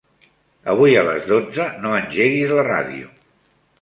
Avui 0.71 0.95
a 1.01 1.03
les 1.09 1.27
dotze 1.31 1.67
no 1.83 1.93
engeguis 1.99 2.55
la 2.61 2.65
ràdio. 2.73 3.13